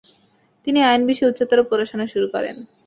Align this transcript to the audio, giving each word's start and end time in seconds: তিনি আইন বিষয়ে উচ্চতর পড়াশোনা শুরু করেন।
তিনি 0.67 0.79
আইন 0.81 1.01
বিষয়ে 1.09 1.29
উচ্চতর 1.31 1.59
পড়াশোনা 1.69 2.05
শুরু 2.13 2.27
করেন। 2.33 2.55